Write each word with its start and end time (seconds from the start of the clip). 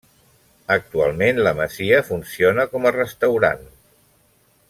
Actualment 0.75 1.41
la 1.47 1.53
masia 1.59 2.01
funciona 2.09 2.67
com 2.73 2.89
a 2.89 2.95
restaurant. 2.97 3.63